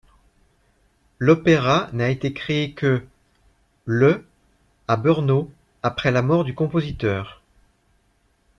[1.19, 3.03] L'opéra n'a été créé que
[3.85, 4.25] le
[4.87, 5.51] à Brno,
[5.83, 7.43] après la mort du compositeur.